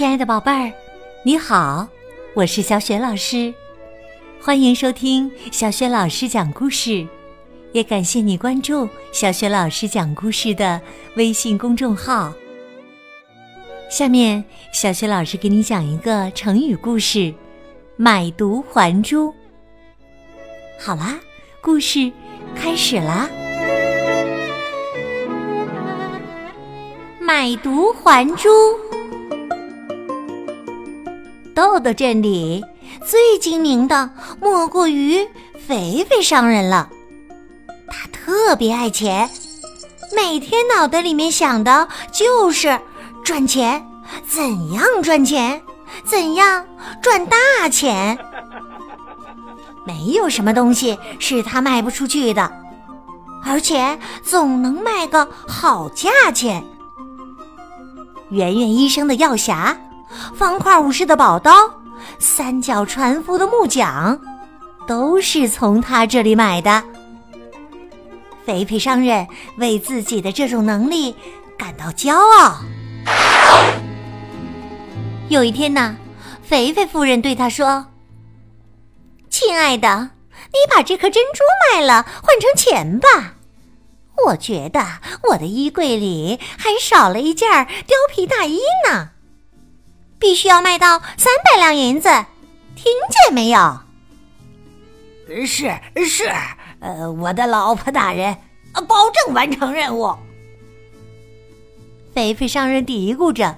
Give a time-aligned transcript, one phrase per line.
[0.00, 0.72] 亲爱的宝贝儿，
[1.22, 1.86] 你好，
[2.32, 3.52] 我是小雪老师，
[4.40, 7.06] 欢迎收听小雪老师讲故事，
[7.72, 10.80] 也感谢你关注小雪老师讲故事的
[11.16, 12.32] 微信公众号。
[13.90, 14.42] 下面，
[14.72, 17.34] 小雪老师给你讲一个成语故事——
[17.96, 19.34] 买椟还珠。
[20.78, 21.20] 好啦，
[21.60, 22.10] 故事
[22.54, 23.28] 开始啦！
[27.20, 28.48] 买椟还珠。
[31.60, 32.64] 豆豆镇里
[33.04, 34.08] 最精明的
[34.40, 35.28] 莫过于
[35.68, 36.88] 肥肥商人了。
[37.86, 39.28] 他特别爱钱，
[40.16, 42.80] 每天脑袋里面想的就是
[43.22, 43.86] 赚钱，
[44.26, 45.60] 怎样赚钱，
[46.02, 46.64] 怎样
[47.02, 48.18] 赚大钱。
[49.84, 52.50] 没有什么东西是他卖不出去的，
[53.44, 56.64] 而且总能卖个好价钱。
[58.30, 59.76] 圆圆医生的药匣。
[60.34, 61.52] 方块武士的宝刀，
[62.18, 64.18] 三角船夫的木桨，
[64.86, 66.82] 都是从他这里买的。
[68.44, 69.26] 肥肥商人
[69.58, 71.14] 为自己的这种能力
[71.56, 72.58] 感到骄傲。
[75.28, 75.96] 有一天呢，
[76.42, 77.86] 肥肥夫人对他说
[79.30, 80.10] ：“亲爱的，
[80.46, 83.34] 你把这颗珍珠卖了，换成钱吧。
[84.26, 84.84] 我觉得
[85.30, 89.10] 我的衣柜里还少了一件貂皮大衣呢。”
[90.20, 92.08] 必须要卖到三百两银子，
[92.76, 93.80] 听见没有？
[95.46, 95.72] 是
[96.06, 96.30] 是，
[96.80, 98.36] 呃，我的老婆大人，
[98.86, 100.14] 保证完成任务。
[102.14, 103.56] 肥肥商人嘀咕着：“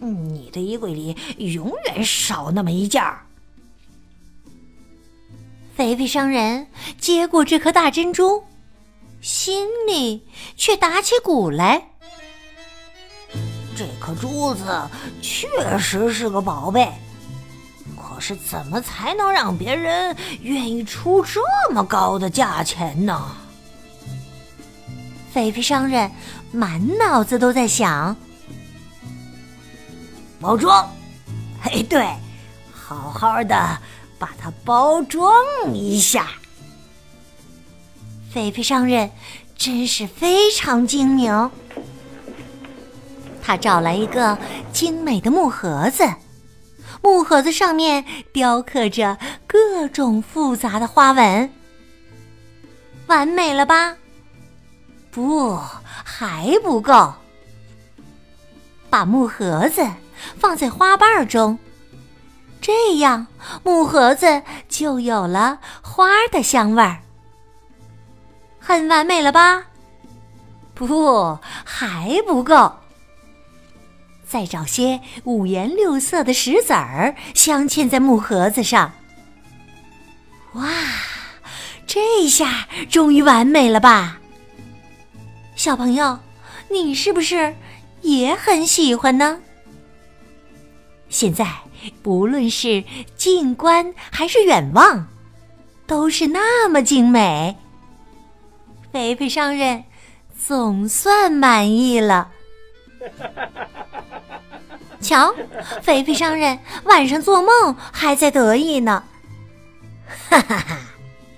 [0.00, 3.26] 你的衣柜里永远少那么一件儿。”
[5.76, 8.44] 肥肥商人接过这颗大珍珠，
[9.20, 10.24] 心里
[10.56, 11.93] 却打起鼓来。
[13.76, 14.88] 这颗珠子
[15.20, 16.92] 确实是个宝贝，
[17.96, 21.40] 可是怎么才能让别人愿意出这
[21.72, 23.36] 么高的价钱呢？
[25.32, 26.08] 肥肥商人
[26.52, 28.16] 满脑子都在想
[30.40, 30.88] 包装。
[31.62, 32.08] 哎，对，
[32.72, 33.78] 好好的
[34.18, 35.34] 把它包装
[35.72, 36.28] 一下。
[38.30, 39.10] 肥肥商人
[39.56, 41.50] 真是非常精明。
[43.46, 44.38] 他找来一个
[44.72, 46.02] 精美的木盒子，
[47.02, 51.52] 木盒子上面雕刻着各种复杂的花纹，
[53.06, 53.94] 完美了吧？
[55.10, 55.60] 不，
[56.02, 57.12] 还不够。
[58.88, 59.86] 把木盒子
[60.38, 61.58] 放在花瓣中，
[62.62, 63.26] 这样
[63.62, 67.02] 木盒子就有了花的香味儿，
[68.58, 69.64] 很完美了吧？
[70.72, 72.72] 不，还不够。
[74.26, 78.92] 再找些五颜六色的石子儿，镶嵌在木盒子上。
[80.54, 80.70] 哇，
[81.86, 84.20] 这下终于完美了吧？
[85.56, 86.18] 小朋友，
[86.68, 87.54] 你是不是
[88.02, 89.40] 也很喜欢呢？
[91.08, 91.46] 现在
[92.02, 92.82] 不论是
[93.16, 95.06] 近观还是远望，
[95.86, 97.56] 都是那么精美。
[98.90, 99.84] 肥肥商人
[100.36, 102.30] 总算满意了。
[105.04, 105.34] 瞧，
[105.82, 109.04] 肥肥商人晚上做梦还在得意呢。
[110.30, 110.78] 哈哈哈！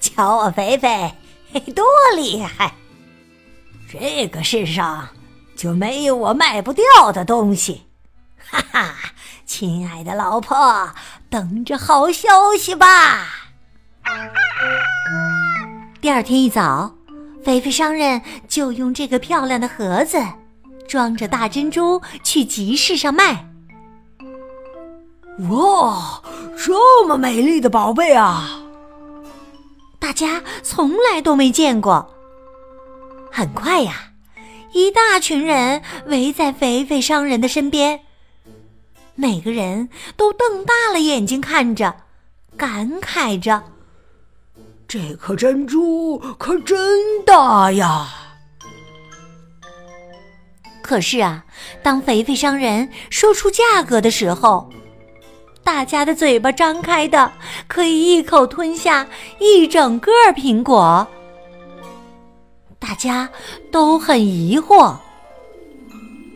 [0.00, 1.14] 瞧我肥肥，
[1.74, 2.74] 多厉害！
[3.90, 5.08] 这个世上
[5.56, 7.84] 就没有我卖不掉的东西。
[8.50, 8.94] 哈哈，
[9.46, 10.90] 亲爱的老婆，
[11.30, 13.26] 等着好消息吧。
[16.02, 16.94] 第二天一早，
[17.42, 20.22] 肥肥商人就用这个漂亮的盒子
[20.86, 23.46] 装着大珍珠去集市上卖。
[25.50, 26.22] 哇，
[26.56, 28.60] 这么美丽的宝贝啊！
[29.98, 32.08] 大家从来都没见过。
[33.32, 34.12] 很快呀，
[34.72, 37.98] 一大群人围在肥肥商人的身边，
[39.16, 41.96] 每个人都瞪大了眼睛看着，
[42.56, 43.64] 感慨着
[44.86, 48.06] ：“这颗珍珠可真大呀！”
[50.80, 51.44] 可是啊，
[51.82, 54.70] 当肥肥商人说出价格的时候，
[55.64, 57.32] 大家的嘴巴张开的，
[57.66, 59.08] 可以一口吞下
[59.40, 61.06] 一整个苹果。
[62.78, 63.28] 大家
[63.72, 64.94] 都很疑惑：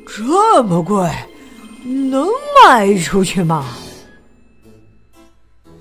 [0.07, 1.07] 这么贵，
[1.85, 2.27] 能
[2.65, 3.67] 卖出去吗？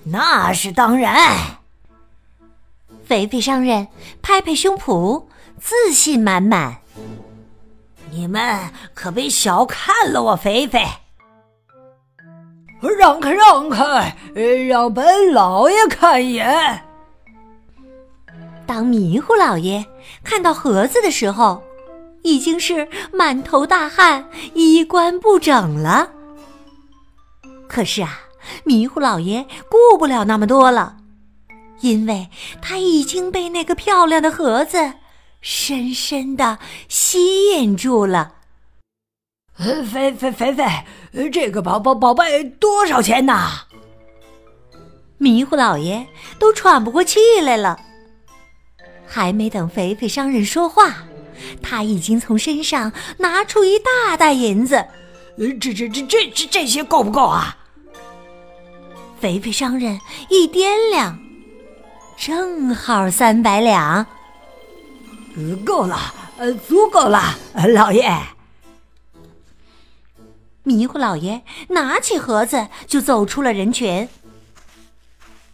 [0.04, 1.38] 那是当然。
[3.06, 3.88] 肥肥商人
[4.22, 5.26] 拍拍胸脯，
[5.58, 6.76] 自信满满
[8.12, 10.86] ：“你们可别小看了我，肥肥。”
[12.82, 14.16] 让开，让开，
[14.68, 16.84] 让本老爷看一眼。
[18.66, 19.86] 当迷糊老爷
[20.24, 21.64] 看到盒子的时候，
[22.22, 26.12] 已经是满头大汗、衣冠不整了。
[27.68, 28.20] 可是啊，
[28.64, 30.98] 迷糊老爷顾不了那么多了，
[31.82, 32.30] 因为
[32.62, 34.94] 他已经被那个漂亮的盒子
[35.42, 38.34] 深深的吸引住了。
[39.58, 43.64] 肥肥肥肥，这个宝宝宝贝多少钱呐？
[45.18, 46.08] 迷糊老爷
[46.38, 47.80] 都喘不过气来了。
[49.08, 50.94] 还没等肥肥商人说话，
[51.64, 54.86] 他已经从身上拿出一大袋银子。
[55.60, 57.58] 这这这这这这些够不够啊？
[59.20, 60.00] 肥肥商人
[60.30, 61.18] 一掂量，
[62.16, 64.06] 正好三百两。
[65.66, 65.98] 够了，
[66.38, 67.36] 呃，足够了，
[67.74, 68.08] 老爷。
[70.68, 74.10] 迷糊老爷拿起盒子就走出了人群。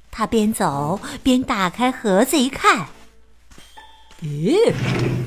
[0.10, 2.88] 他边走边打开盒子一看。
[4.24, 4.74] 咦，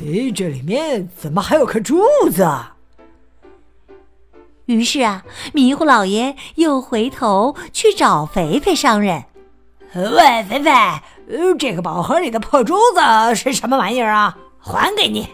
[0.02, 2.02] 咦，这里面怎么还有颗珠
[2.32, 2.48] 子？
[4.64, 5.22] 于是啊，
[5.52, 9.22] 迷糊老爷又回头去找肥肥商人。
[9.94, 10.72] 喂，肥肥，
[11.60, 14.36] 这个宝盒里的破珠子是什么玩意儿啊？
[14.58, 15.28] 还给你。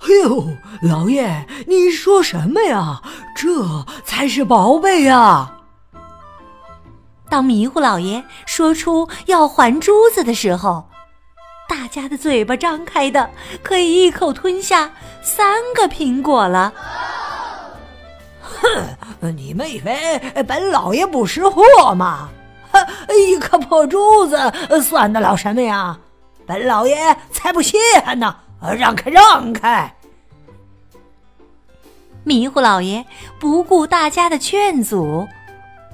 [0.00, 0.48] 哎呦，
[0.82, 3.00] 老爷，你说什么呀？
[3.34, 5.52] 这才是宝贝呀！
[7.28, 10.86] 当迷糊老爷说出要还珠子的时候。
[11.68, 13.28] 大家的嘴巴张开的，
[13.62, 16.72] 可以一口吞下三个苹果了。
[18.40, 22.28] 哼，你们以为本老爷不识货吗？
[23.18, 24.38] 一颗破珠子
[24.80, 25.98] 算得了什么呀？
[26.46, 28.36] 本老爷才不稀罕呢！
[28.60, 29.92] 让开，让开！
[32.24, 33.04] 迷糊老爷
[33.38, 35.28] 不顾大家的劝阻，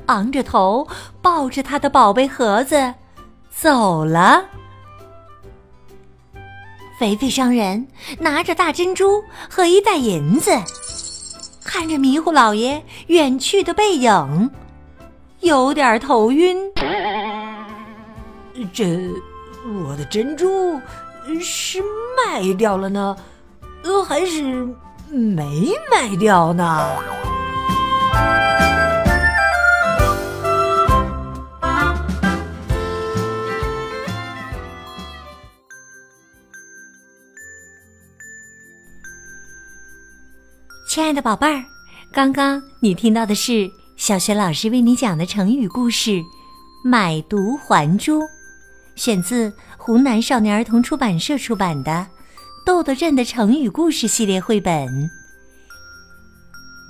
[0.07, 0.89] 昂着头，
[1.21, 2.95] 抱着他的宝贝盒子
[3.51, 4.45] 走了。
[6.99, 7.87] 肥肥商人
[8.19, 10.51] 拿着大珍珠和一袋银子，
[11.65, 14.51] 看着迷糊老爷远去的背影，
[15.41, 16.57] 有点头晕。
[18.73, 19.11] 这
[19.85, 20.81] 我的珍珠
[21.41, 21.81] 是
[22.17, 23.17] 卖掉了呢，
[23.83, 24.67] 呃，还是
[25.09, 26.89] 没卖掉呢？
[40.89, 41.65] 亲爱的宝贝儿，
[42.13, 46.11] 刚刚你听到的是小学老师为你讲的成语故事
[46.85, 48.19] 《买椟还珠》，
[48.95, 49.51] 选自
[49.85, 51.91] 湖南少年儿童出版社出版的
[52.65, 55.11] 《豆豆镇的成语故事》系列绘本。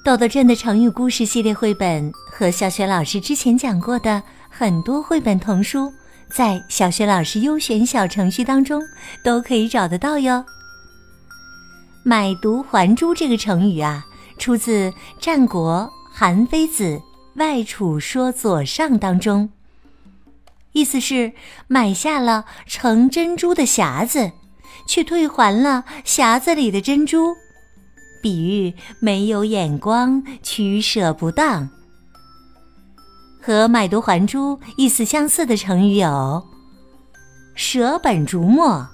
[0.04, 5.90] 豆豆镇的成语故事系列绘本和小学老师之前讲过的很多绘本童书，
[6.30, 8.82] 在小学老师优选小程序当中
[9.24, 10.44] 都可以找得到哟。
[12.02, 14.04] 买椟还珠这个成语啊，
[14.36, 16.84] 出自战国韩非子
[17.36, 19.48] 《外储说左上》当中，
[20.72, 21.32] 意思是
[21.68, 24.32] 买下了盛珍珠的匣子，
[24.86, 27.34] 却退还了匣子里的珍珠，
[28.22, 31.68] 比喻没有眼光、取舍不当。
[33.40, 36.46] 和买椟还珠意思相似的成语有
[37.54, 38.88] 舍本逐末、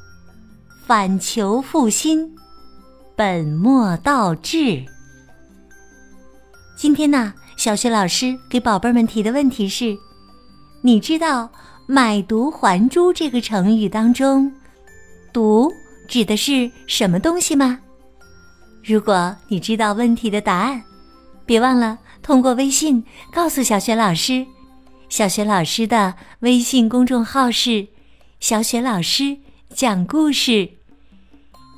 [0.86, 2.34] 反求复心。
[3.14, 4.84] 本末倒置。
[6.76, 9.98] 今天呢，小学老师给宝贝们提的问题是：
[10.82, 11.50] 你知道
[11.90, 14.52] “买椟还珠”这个成语当中
[15.32, 15.72] ，“椟”
[16.06, 17.80] 指的是什么东西吗？
[18.84, 20.82] 如果你知道问题的答案，
[21.46, 23.02] 别忘了通过微信
[23.32, 24.46] 告诉小雪老师。
[25.08, 27.88] 小雪老师的微信公众号是
[28.38, 29.38] “小雪老师
[29.70, 30.68] 讲故事”。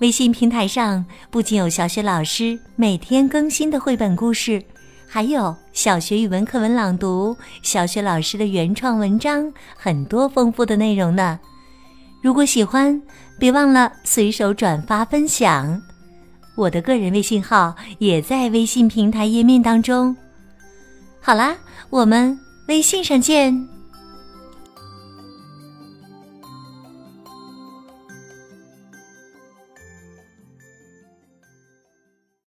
[0.02, 4.60] 微信平台上不仅有小雪老师每天更新的绘本故事，
[5.12, 11.40] 还有小学语文课文朗读、小学老师的原创文章，很多丰富的内容呢。
[12.22, 13.02] 如果喜欢，
[13.36, 15.82] 别忘了随手转发分享。
[16.54, 20.16] 我的个人微信号也在微信平台页面当中。
[21.20, 21.56] 好啦，
[21.90, 22.38] 我们
[22.68, 23.79] 微信上见。